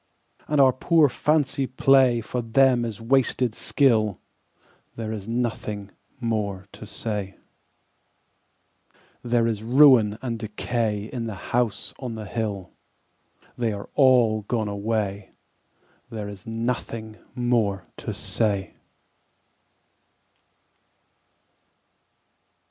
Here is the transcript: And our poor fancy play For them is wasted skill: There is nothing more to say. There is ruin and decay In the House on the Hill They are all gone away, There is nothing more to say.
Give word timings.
And 0.47 0.59
our 0.59 0.73
poor 0.73 1.09
fancy 1.09 1.67
play 1.67 2.21
For 2.21 2.41
them 2.41 2.85
is 2.85 2.99
wasted 2.99 3.53
skill: 3.53 4.19
There 4.95 5.11
is 5.11 5.27
nothing 5.27 5.91
more 6.19 6.65
to 6.71 6.87
say. 6.87 7.35
There 9.21 9.45
is 9.45 9.61
ruin 9.61 10.17
and 10.23 10.39
decay 10.39 11.07
In 11.13 11.27
the 11.27 11.51
House 11.53 11.93
on 11.99 12.15
the 12.15 12.25
Hill 12.25 12.71
They 13.55 13.73
are 13.73 13.89
all 13.93 14.41
gone 14.47 14.67
away, 14.67 15.33
There 16.09 16.27
is 16.29 16.47
nothing 16.47 17.17
more 17.35 17.83
to 17.97 18.11
say. 18.11 18.73